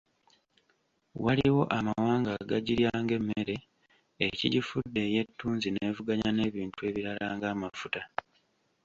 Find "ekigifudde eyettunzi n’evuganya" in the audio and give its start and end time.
4.27-6.29